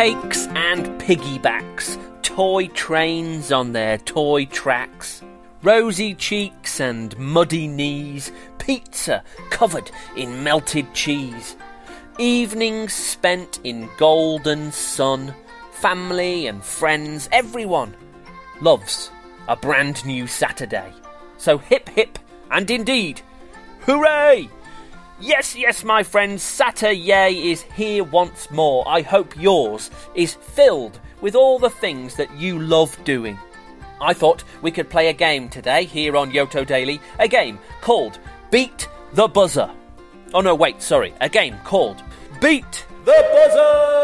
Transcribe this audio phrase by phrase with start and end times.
[0.00, 5.22] Pancakes and piggybacks, toy trains on their toy tracks,
[5.62, 11.54] rosy cheeks and muddy knees, pizza covered in melted cheese,
[12.18, 15.34] evenings spent in golden sun,
[15.70, 17.94] family and friends, everyone
[18.62, 19.10] loves
[19.48, 20.94] a brand new Saturday.
[21.36, 22.18] So hip hip
[22.50, 23.20] and indeed,
[23.80, 24.48] hooray!
[25.22, 28.88] Yes, yes, my friends, Saturday is here once more.
[28.88, 33.38] I hope yours is filled with all the things that you love doing.
[34.00, 38.18] I thought we could play a game today here on Yoto Daily, a game called
[38.50, 39.70] Beat the Buzzer.
[40.32, 42.02] Oh no, wait, sorry, a game called
[42.40, 44.00] Beat the Buzzer!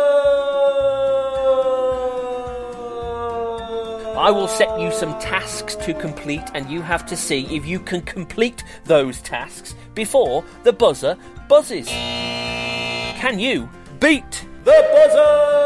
[4.19, 7.79] I will set you some tasks to complete, and you have to see if you
[7.79, 11.17] can complete those tasks before the buzzer
[11.49, 11.89] buzzes.
[11.89, 15.57] Can you beat the buzzer?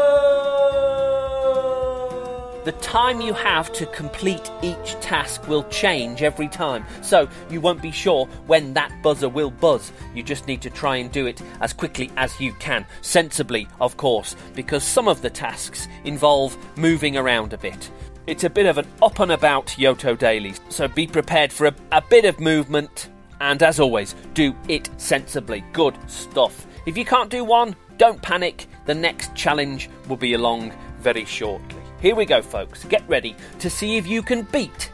[2.63, 7.81] The time you have to complete each task will change every time, so you won't
[7.81, 9.91] be sure when that buzzer will buzz.
[10.13, 12.85] You just need to try and do it as quickly as you can.
[13.01, 17.89] Sensibly, of course, because some of the tasks involve moving around a bit.
[18.27, 21.75] It's a bit of an up and about Yoto Daily, so be prepared for a,
[21.91, 23.09] a bit of movement,
[23.41, 25.63] and as always, do it sensibly.
[25.73, 26.67] Good stuff.
[26.85, 28.67] If you can't do one, don't panic.
[28.85, 31.81] The next challenge will be along very shortly.
[32.01, 32.83] Here we go, folks.
[32.85, 34.91] Get ready to see if you can beat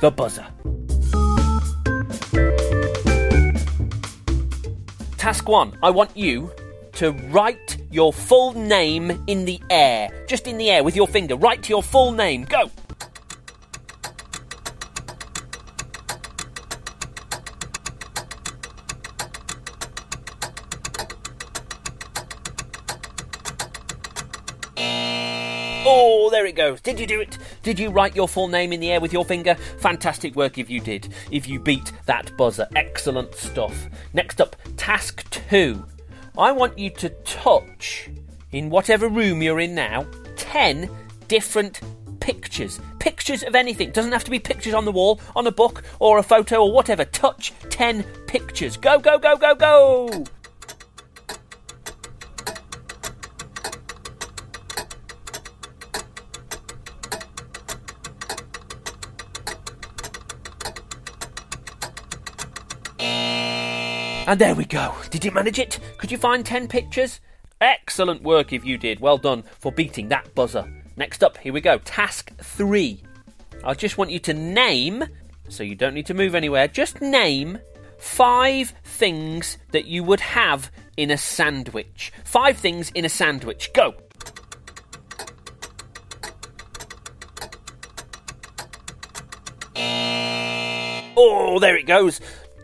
[0.00, 0.46] the buzzer.
[5.18, 6.50] Task one I want you
[6.92, 10.24] to write your full name in the air.
[10.26, 11.36] Just in the air with your finger.
[11.36, 12.44] Write your full name.
[12.44, 12.70] Go!
[26.50, 26.80] It goes.
[26.80, 27.38] Did you do it?
[27.62, 29.54] Did you write your full name in the air with your finger?
[29.78, 31.14] Fantastic work if you did.
[31.30, 32.68] If you beat that buzzer.
[32.76, 33.88] Excellent stuff.
[34.12, 35.84] Next up, task two.
[36.36, 38.10] I want you to touch,
[38.52, 40.06] in whatever room you're in now,
[40.36, 40.90] 10
[41.28, 41.80] different
[42.20, 42.80] pictures.
[42.98, 43.92] Pictures of anything.
[43.92, 46.72] Doesn't have to be pictures on the wall, on a book, or a photo, or
[46.72, 47.04] whatever.
[47.04, 48.76] Touch 10 pictures.
[48.76, 50.24] Go, go, go, go, go!
[64.30, 64.94] And there we go.
[65.10, 65.80] Did you manage it?
[65.98, 67.18] Could you find 10 pictures?
[67.60, 69.00] Excellent work if you did.
[69.00, 70.72] Well done for beating that buzzer.
[70.96, 71.78] Next up, here we go.
[71.78, 73.02] Task 3.
[73.64, 75.04] I just want you to name,
[75.48, 77.58] so you don't need to move anywhere, just name
[77.98, 82.12] five things that you would have in a sandwich.
[82.22, 83.72] Five things in a sandwich.
[83.74, 83.96] Go.
[91.16, 92.20] Oh, there it goes.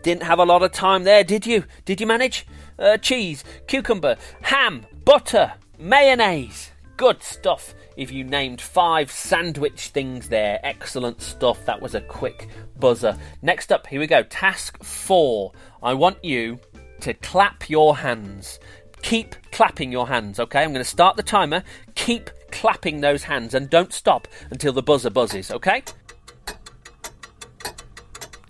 [0.07, 1.65] Didn't have a lot of time there, did you?
[1.83, 2.47] Did you manage?
[2.79, 6.71] Uh, cheese, cucumber, ham, butter, mayonnaise.
[6.95, 7.75] Good stuff.
[7.97, 11.65] If you named five sandwich things there, excellent stuff.
[11.65, 12.47] That was a quick
[12.79, 13.17] buzzer.
[13.41, 14.23] Next up, here we go.
[14.23, 15.51] Task four.
[15.83, 16.61] I want you
[17.01, 18.61] to clap your hands.
[19.01, 20.63] Keep clapping your hands, okay?
[20.63, 21.65] I'm going to start the timer.
[21.95, 25.83] Keep clapping those hands and don't stop until the buzzer buzzes, okay?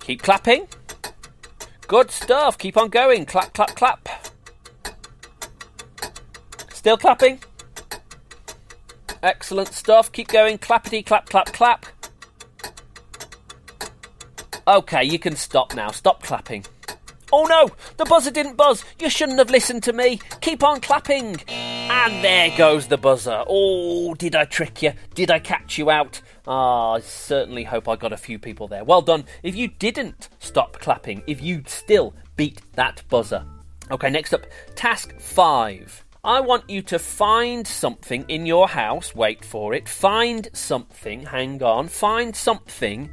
[0.01, 0.67] Keep clapping.
[1.87, 2.57] Good stuff.
[2.57, 3.25] Keep on going.
[3.25, 4.09] Clap, clap, clap.
[6.73, 7.39] Still clapping.
[9.23, 10.11] Excellent stuff.
[10.11, 10.57] Keep going.
[10.57, 11.85] Clappity, clap, clap, clap.
[14.67, 15.91] Okay, you can stop now.
[15.91, 16.65] Stop clapping.
[17.31, 17.69] Oh no!
[17.97, 18.85] The buzzer didn't buzz!
[18.99, 20.21] You shouldn't have listened to me!
[20.39, 21.35] Keep on clapping!
[21.49, 23.43] And there goes the buzzer.
[23.47, 24.93] Oh, did I trick you?
[25.13, 26.21] Did I catch you out?
[26.47, 28.85] Ah, I certainly hope I got a few people there.
[28.85, 29.25] Well done.
[29.43, 33.45] If you didn't stop clapping, if you still beat that buzzer.
[33.91, 34.45] Okay, next up,
[34.75, 36.05] task five.
[36.23, 39.13] I want you to find something in your house.
[39.13, 39.87] Wait for it.
[39.87, 41.23] Find something.
[41.23, 41.87] Hang on.
[41.87, 43.09] Find something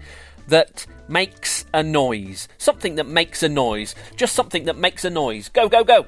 [0.48, 2.48] that makes a noise.
[2.58, 3.94] Something that makes a noise.
[4.16, 5.48] Just something that makes a noise.
[5.48, 6.06] Go, go, go.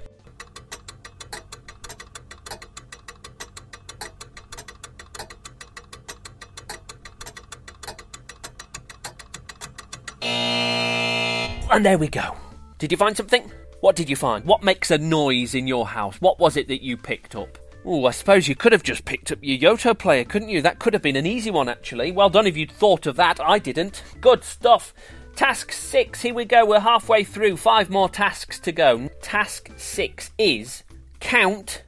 [11.77, 12.35] And there we go.
[12.79, 13.53] Did you find something?
[13.81, 14.47] What did you find?
[14.47, 16.17] What makes a noise in your house?
[16.23, 17.59] What was it that you picked up?
[17.85, 20.63] Oh, I suppose you could have just picked up your Yoto player, couldn't you?
[20.63, 22.13] That could have been an easy one, actually.
[22.13, 23.41] Well done if you'd thought of that.
[23.43, 24.03] I didn't.
[24.23, 24.95] Good stuff.
[25.35, 26.65] Task six, here we go.
[26.65, 27.59] We're halfway through.
[27.59, 29.09] Five more tasks to go.
[29.21, 30.83] Task six is
[31.21, 31.83] count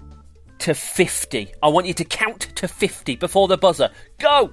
[0.59, 1.51] to 50.
[1.63, 3.89] I want you to count to 50 before the buzzer.
[4.19, 4.53] Go!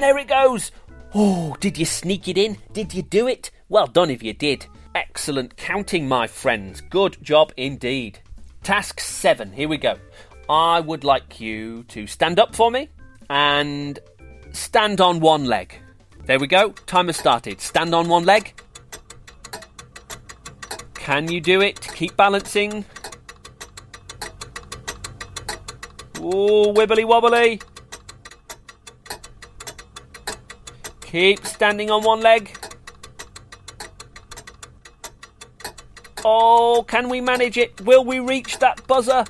[0.00, 0.72] And there it goes.
[1.14, 2.56] Oh, did you sneak it in?
[2.72, 3.50] Did you do it?
[3.68, 4.64] Well done if you did.
[4.94, 6.80] Excellent counting, my friends.
[6.80, 8.18] Good job indeed.
[8.62, 9.52] Task 7.
[9.52, 9.96] Here we go.
[10.48, 12.88] I would like you to stand up for me
[13.28, 13.98] and
[14.52, 15.74] stand on one leg.
[16.24, 16.70] There we go.
[16.86, 17.60] Timer started.
[17.60, 18.58] Stand on one leg.
[20.94, 21.78] Can you do it?
[21.78, 22.86] Keep balancing.
[26.18, 27.60] Oh, wibbly wobbly.
[31.10, 32.56] Keep standing on one leg.
[36.24, 37.80] Oh, can we manage it?
[37.80, 39.24] Will we reach that buzzer?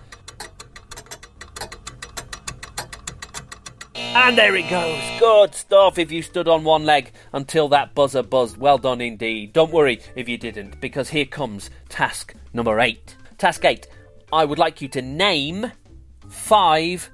[3.95, 5.01] And there it goes.
[5.19, 8.59] Good stuff if you stood on one leg until that buzzer buzzed.
[8.59, 9.55] Well done indeed.
[9.55, 13.17] Don't worry if you didn't, because here comes task number eight.
[13.39, 13.87] Task eight.
[14.31, 15.73] I would like you to name
[16.29, 17.11] five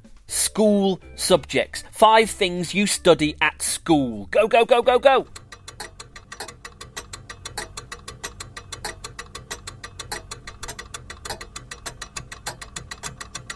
[0.56, 1.85] school subjects.
[1.93, 4.25] Five things you study at school.
[4.31, 5.26] Go, go, go, go, go.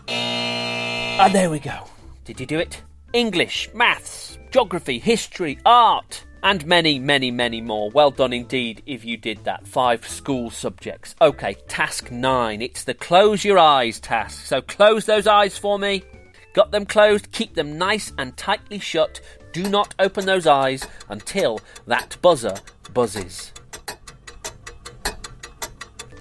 [0.07, 1.85] And there we go.
[2.27, 2.83] Did you do it?
[3.15, 7.89] English, maths, geography, history, art, and many, many, many more.
[7.93, 9.67] Well done indeed if you did that.
[9.67, 11.15] Five school subjects.
[11.23, 12.61] Okay, task nine.
[12.61, 14.45] It's the close your eyes task.
[14.45, 16.05] So close those eyes for me.
[16.53, 19.21] Got them closed, keep them nice and tightly shut.
[19.53, 22.57] Do not open those eyes until that buzzer
[22.93, 23.53] buzzes.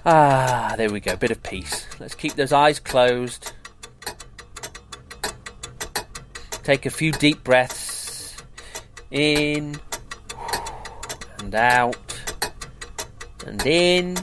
[0.04, 1.86] Ah, there we go, bit of peace.
[1.98, 3.52] Let's keep those eyes closed.
[6.62, 8.36] Take a few deep breaths
[9.10, 9.80] in
[11.38, 12.20] and out
[13.46, 14.16] and in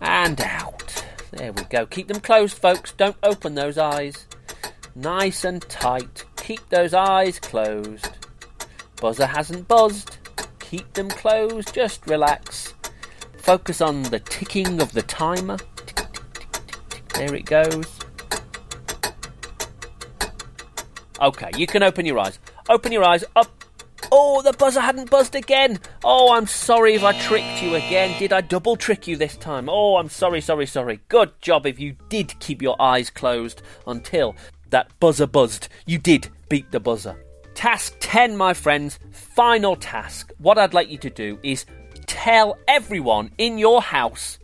[0.00, 1.04] and out.
[1.30, 1.86] There we go.
[1.86, 2.92] Keep them closed, folks.
[2.92, 4.27] Don't open those eyes
[4.98, 6.24] nice and tight.
[6.36, 8.10] Keep those eyes closed.
[9.00, 10.18] Buzzer hasn't buzzed.
[10.58, 11.72] Keep them closed.
[11.74, 12.74] Just relax.
[13.36, 15.56] Focus on the ticking of the timer.
[17.14, 17.86] There it goes.
[21.20, 22.38] Okay, you can open your eyes.
[22.68, 23.64] Open your eyes up.
[24.10, 25.80] Oh, the buzzer hadn't buzzed again.
[26.04, 28.18] Oh, I'm sorry if I tricked you again.
[28.18, 29.68] Did I double trick you this time?
[29.68, 31.00] Oh, I'm sorry, sorry, sorry.
[31.08, 34.36] Good job if you did keep your eyes closed until
[34.70, 35.68] that buzzer buzzed.
[35.86, 37.16] You did beat the buzzer.
[37.54, 40.32] Task 10, my friends, final task.
[40.38, 41.66] What I'd like you to do is
[42.06, 44.38] tell everyone in your house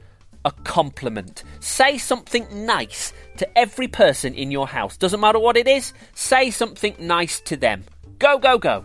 [0.45, 1.45] a compliment.
[1.61, 4.97] Say something nice to every person in your house.
[4.97, 7.85] Doesn't matter what it is, say something nice to them.
[8.19, 8.85] Go, go, go.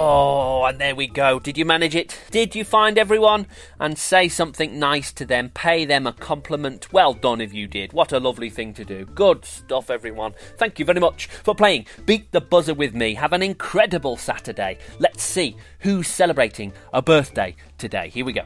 [0.00, 1.40] Oh, and there we go.
[1.40, 2.16] Did you manage it?
[2.30, 3.48] Did you find everyone?
[3.80, 6.92] And say something nice to them, pay them a compliment.
[6.92, 7.92] Well done if you did.
[7.92, 9.06] What a lovely thing to do.
[9.06, 10.34] Good stuff, everyone.
[10.56, 13.14] Thank you very much for playing Beat the Buzzer with me.
[13.14, 14.78] Have an incredible Saturday.
[15.00, 18.08] Let's see who's celebrating a birthday today.
[18.10, 18.42] Here we go.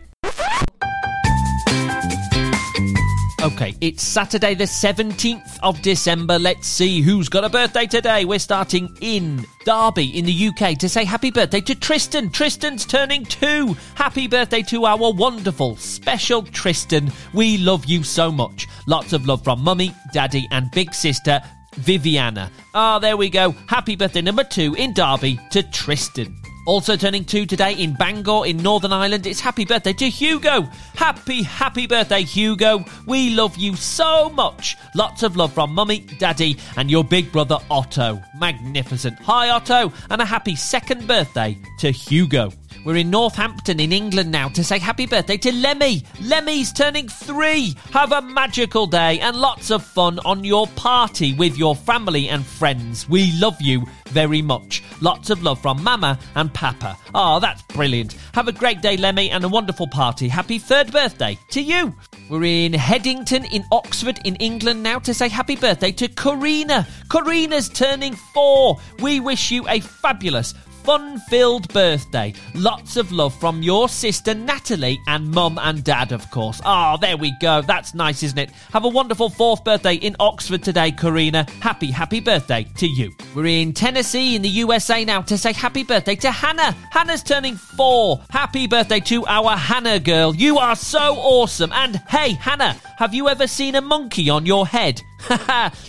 [3.63, 6.37] Okay, it's Saturday, the 17th of December.
[6.37, 8.25] Let's see who's got a birthday today.
[8.25, 12.31] We're starting in Derby in the UK to say happy birthday to Tristan.
[12.31, 13.77] Tristan's turning two.
[13.95, 17.13] Happy birthday to our wonderful, special Tristan.
[17.35, 18.67] We love you so much.
[18.89, 21.41] Lots of love from mummy, daddy, and big sister.
[21.77, 22.51] Viviana.
[22.75, 23.53] Ah, there we go.
[23.69, 26.42] Happy birthday number two in Derby to Tristan.
[26.65, 30.63] Also turning two today in Bangor in Northern Ireland, it's happy birthday to Hugo.
[30.95, 32.85] Happy, happy birthday, Hugo.
[33.05, 34.77] We love you so much.
[34.95, 38.23] Lots of love from mummy, daddy, and your big brother Otto.
[38.39, 39.19] Magnificent.
[39.21, 42.53] Hi, Otto, and a happy second birthday to Hugo.
[42.85, 46.05] We're in Northampton in England now to say happy birthday to Lemmy.
[46.21, 47.77] Lemmy's turning three.
[47.93, 52.45] Have a magical day and lots of fun on your party with your family and
[52.45, 53.09] friends.
[53.09, 54.83] We love you very much.
[55.01, 56.99] Lots of love from Mama and Papa.
[57.15, 58.17] Oh, that's brilliant.
[58.35, 60.27] Have a great day, Lemmy, and a wonderful party.
[60.27, 61.95] Happy third birthday to you.
[62.29, 66.87] We're in Headington in Oxford in England now to say happy birthday to Corina.
[67.09, 68.79] Corina's turning four.
[69.01, 72.35] We wish you a fabulous, fun filled birthday.
[72.55, 76.61] Lots of love from your sister Natalie and mum and dad, of course.
[76.65, 77.63] Ah, oh, there we go.
[77.63, 78.51] That's nice, isn't it?
[78.73, 81.49] Have a wonderful fourth birthday in Oxford today, Corina.
[81.61, 83.13] Happy, happy birthday to you.
[83.35, 86.73] We're in Tennessee in the USA now to say happy birthday to Hannah.
[86.91, 88.21] Hannah's turning four.
[88.31, 90.35] Happy birthday to our Hannah girl.
[90.35, 91.73] You are so awesome.
[91.73, 95.03] And hey, Hannah, have you ever seen a monkey on your head?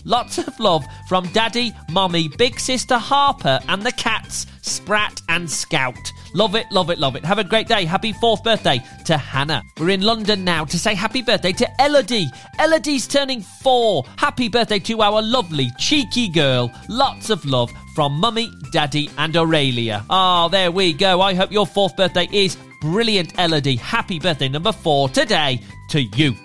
[0.04, 6.12] Lots of love from Daddy, Mommy, Big Sister Harper, and the cats, Sprat and Scout.
[6.34, 7.24] Love it, love it, love it.
[7.24, 7.86] Have a great day.
[7.86, 9.62] Happy fourth birthday to Hannah.
[9.80, 12.32] We're in London now to say happy birthday to Elodie.
[12.58, 14.06] Elodie's turning four.
[14.18, 16.72] Happy birthday to our lovely, cheeky girl.
[16.90, 20.04] Lots of love from Mummy, Daddy, and Aurelia.
[20.10, 21.22] Ah, oh, there we go.
[21.22, 23.76] I hope your fourth birthday is brilliant, Elodie.
[23.76, 26.36] Happy birthday number four today to you.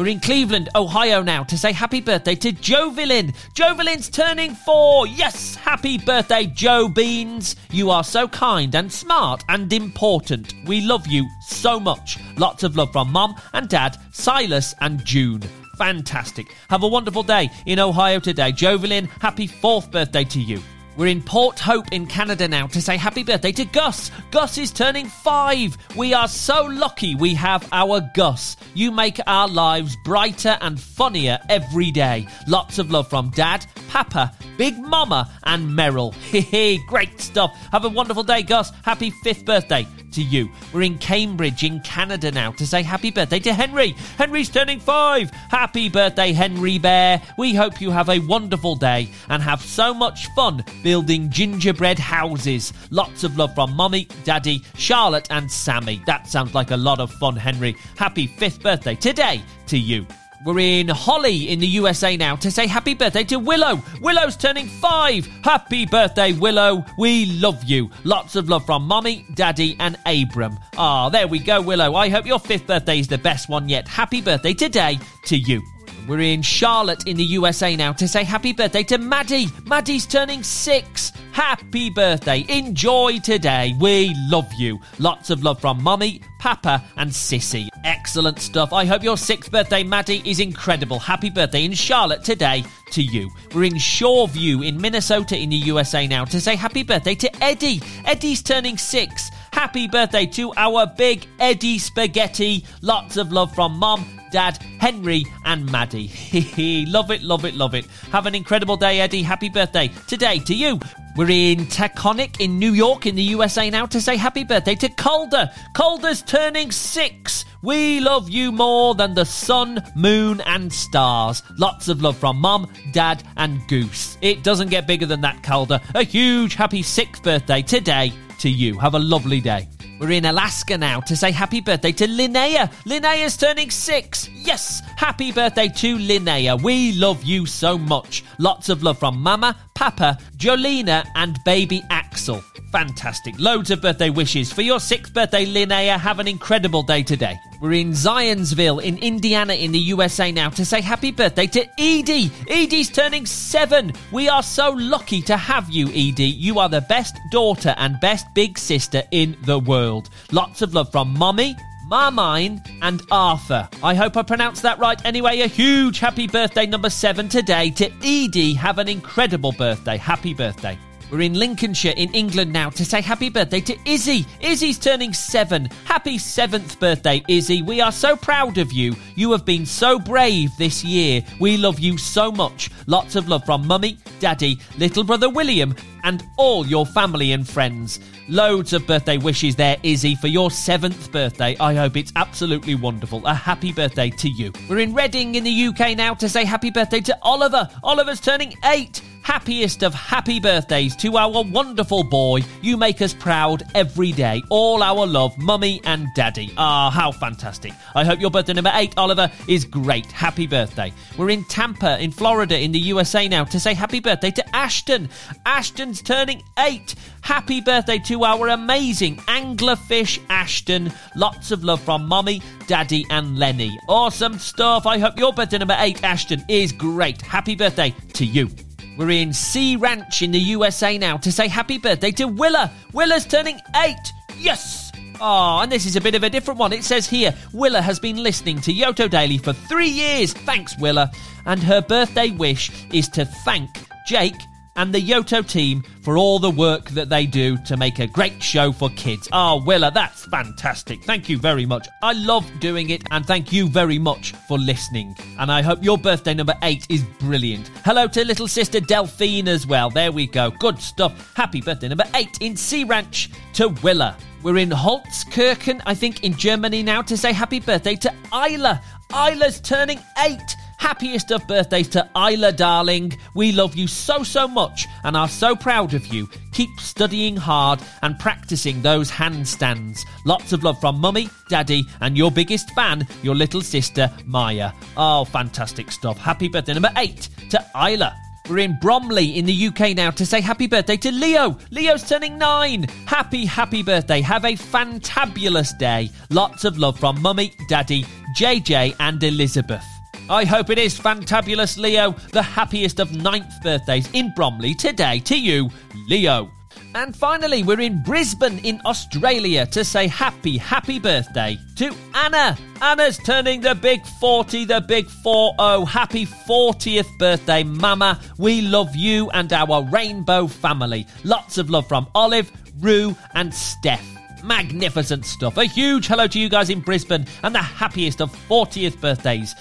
[0.00, 3.34] We're in Cleveland, Ohio now to say happy birthday to Jovelyn.
[3.52, 5.06] Jovelyn's turning four.
[5.06, 7.54] Yes, happy birthday, Joe Beans.
[7.70, 10.54] You are so kind and smart and important.
[10.64, 12.16] We love you so much.
[12.38, 15.42] Lots of love from Mom and Dad, Silas and June
[15.76, 16.46] fantastic.
[16.68, 18.52] Have a wonderful day in Ohio today.
[18.52, 20.60] Jovelyn, happy fourth birthday to you.
[20.96, 24.10] We're in Port Hope in Canada now to say happy birthday to Gus.
[24.30, 25.76] Gus is turning five.
[25.96, 28.56] We are so lucky we have our Gus.
[28.74, 32.26] You make our lives brighter and funnier every day.
[32.46, 36.12] Lots of love from Dad, Papa, Big Mama, and Merrill.
[36.30, 37.56] Hehe, great stuff.
[37.72, 38.70] Have a wonderful day, Gus.
[38.84, 40.50] Happy fifth birthday to you.
[40.72, 43.92] We're in Cambridge in Canada now to say happy birthday to Henry.
[44.18, 45.30] Henry's turning five.
[45.30, 47.20] Happy birthday, Henry Bear.
[47.38, 52.72] We hope you have a wonderful day and have so much fun building gingerbread houses.
[52.90, 56.02] Lots of love from Mummy, Daddy, Charlotte, and Sammy.
[56.06, 57.76] That sounds like a lot of fun, Henry.
[57.96, 60.06] Happy fifth birthday today to you.
[60.42, 63.82] We're in Holly in the USA now to say happy birthday to Willow.
[64.00, 65.26] Willow's turning five.
[65.44, 66.84] Happy birthday, Willow.
[66.96, 67.90] We love you.
[68.04, 70.58] Lots of love from Mommy, Daddy, and Abram.
[70.78, 71.94] Ah, there we go, Willow.
[71.94, 73.86] I hope your fifth birthday is the best one yet.
[73.86, 75.62] Happy birthday today to you.
[76.08, 79.46] We're in Charlotte in the USA now to say happy birthday to Maddie.
[79.66, 81.12] Maddie's turning six.
[81.32, 82.44] Happy birthday.
[82.48, 83.74] Enjoy today.
[83.80, 84.80] We love you.
[84.98, 87.68] Lots of love from Mummy, Papa, and Sissy.
[87.84, 88.72] Excellent stuff.
[88.72, 90.98] I hope your sixth birthday, Maddie, is incredible.
[90.98, 93.30] Happy birthday in Charlotte today to you.
[93.54, 97.80] We're in Shoreview in Minnesota in the USA now to say happy birthday to Eddie.
[98.04, 99.30] Eddie's turning six.
[99.52, 102.64] Happy birthday to our big Eddie Spaghetti.
[102.82, 106.10] Lots of love from Mom, Dad, Henry, and Maddie.
[106.88, 107.86] Love it, love it, love it.
[108.12, 109.22] Have an incredible day, Eddie.
[109.22, 110.78] Happy birthday today to you.
[111.16, 114.88] We're in Taconic in New York in the USA now to say happy birthday to
[114.88, 115.50] Calder.
[115.74, 117.44] Calder's turning six.
[117.62, 121.42] We love you more than the sun, moon, and stars.
[121.58, 124.16] Lots of love from Mum, Dad, and Goose.
[124.22, 125.80] It doesn't get bigger than that, Calder.
[125.94, 128.78] A huge happy sixth birthday today to you.
[128.78, 129.68] Have a lovely day.
[130.00, 132.72] We're in Alaska now to say happy birthday to Linnea.
[132.86, 134.30] Linnea's turning six.
[134.32, 136.60] Yes, happy birthday to Linnea.
[136.62, 138.24] We love you so much.
[138.38, 142.42] Lots of love from Mama, Papa, Jolina, and baby Axel.
[142.72, 143.34] Fantastic.
[143.38, 144.52] Loads of birthday wishes.
[144.52, 147.36] For your sixth birthday, Linnea, have an incredible day today.
[147.60, 152.30] We're in Zionsville in Indiana in the USA now to say happy birthday to Edie.
[152.48, 153.92] Edie's turning seven.
[154.12, 156.26] We are so lucky to have you, Edie.
[156.26, 160.08] You are the best daughter and best big sister in the world.
[160.30, 163.68] Lots of love from Mommy, Marmine, and Arthur.
[163.82, 165.04] I hope I pronounced that right.
[165.04, 168.54] Anyway, a huge happy birthday number seven today to Edie.
[168.54, 169.96] Have an incredible birthday.
[169.96, 170.78] Happy birthday.
[171.10, 174.24] We're in Lincolnshire in England now to say happy birthday to Izzy.
[174.40, 175.68] Izzy's turning seven.
[175.84, 177.62] Happy seventh birthday, Izzy.
[177.62, 178.94] We are so proud of you.
[179.16, 181.22] You have been so brave this year.
[181.40, 182.70] We love you so much.
[182.86, 185.74] Lots of love from Mummy, Daddy, little brother William,
[186.04, 187.98] and all your family and friends.
[188.30, 191.56] Loads of birthday wishes there, Izzy, for your seventh birthday.
[191.58, 193.26] I hope it's absolutely wonderful.
[193.26, 194.52] A happy birthday to you.
[194.68, 197.68] We're in Reading in the UK now to say happy birthday to Oliver.
[197.82, 199.02] Oliver's turning eight.
[199.22, 202.40] Happiest of happy birthdays to our wonderful boy.
[202.62, 204.42] You make us proud every day.
[204.48, 206.52] All our love, mummy and daddy.
[206.56, 207.72] Ah, how fantastic.
[207.94, 210.06] I hope your birthday number eight, Oliver, is great.
[210.06, 210.92] Happy birthday.
[211.18, 215.08] We're in Tampa, in Florida, in the USA now to say happy birthday to Ashton.
[215.44, 216.94] Ashton's turning eight.
[217.22, 220.92] Happy birthday to our amazing anglerfish Ashton.
[221.14, 223.78] Lots of love from Mommy, Daddy, and Lenny.
[223.88, 224.86] Awesome stuff.
[224.86, 227.22] I hope your birthday number eight, Ashton, is great.
[227.22, 228.48] Happy birthday to you.
[228.96, 232.70] We're in Sea Ranch in the USA now to say happy birthday to Willa.
[232.92, 234.12] Willa's turning eight.
[234.36, 234.90] Yes!
[235.20, 236.72] Oh, and this is a bit of a different one.
[236.72, 240.32] It says here Willa has been listening to Yoto Daily for three years.
[240.32, 241.10] Thanks, Willa.
[241.46, 243.68] And her birthday wish is to thank
[244.06, 244.34] Jake
[244.80, 248.42] and the Yoto team for all the work that they do to make a great
[248.42, 249.28] show for kids.
[249.30, 251.04] Oh, Willa, that's fantastic.
[251.04, 251.86] Thank you very much.
[252.02, 255.14] I love doing it, and thank you very much for listening.
[255.38, 257.68] And I hope your birthday number eight is brilliant.
[257.84, 259.90] Hello to little sister Delphine as well.
[259.90, 260.50] There we go.
[260.50, 261.34] Good stuff.
[261.36, 264.16] Happy birthday number eight in Sea Ranch to Willa.
[264.42, 268.80] We're in Holzkirchen, I think, in Germany now to say happy birthday to Isla.
[269.12, 270.56] Isla's turning eight.
[270.80, 273.12] Happiest of birthdays to Isla, darling.
[273.34, 276.26] We love you so, so much and are so proud of you.
[276.52, 280.00] Keep studying hard and practicing those handstands.
[280.24, 284.72] Lots of love from Mummy, Daddy, and your biggest fan, your little sister, Maya.
[284.96, 286.16] Oh, fantastic stuff.
[286.16, 288.16] Happy birthday number eight to Isla.
[288.48, 291.58] We're in Bromley in the UK now to say happy birthday to Leo.
[291.70, 292.84] Leo's turning nine.
[293.04, 294.22] Happy, happy birthday.
[294.22, 296.08] Have a fantabulous day.
[296.30, 299.84] Lots of love from Mummy, Daddy, JJ, and Elizabeth.
[300.30, 302.12] I hope it is fantabulous, Leo.
[302.30, 305.68] The happiest of ninth birthdays in Bromley today to you,
[306.08, 306.48] Leo.
[306.94, 312.56] And finally, we're in Brisbane in Australia to say happy, happy birthday to Anna.
[312.80, 318.20] Anna's turning the big 40, the big 4 Happy 40th birthday, Mama.
[318.38, 321.08] We love you and our rainbow family.
[321.24, 324.06] Lots of love from Olive, Rue, and Steph.
[324.44, 325.56] Magnificent stuff.
[325.56, 329.56] A huge hello to you guys in Brisbane and the happiest of 40th birthdays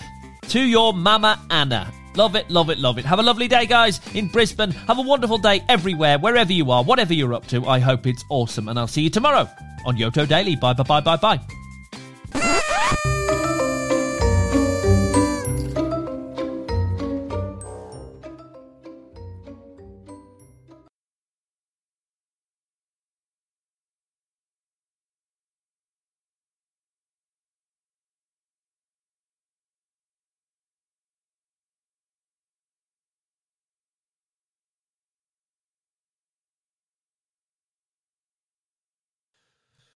[0.50, 1.92] to your Mama Anna.
[2.16, 3.06] Love it, love it, love it.
[3.06, 4.72] Have a lovely day, guys, in Brisbane.
[4.72, 7.66] Have a wonderful day everywhere, wherever you are, whatever you're up to.
[7.68, 9.48] I hope it's awesome, and I'll see you tomorrow
[9.86, 10.56] on Yoto Daily.
[10.56, 11.40] Bye, bye, bye, bye, bye.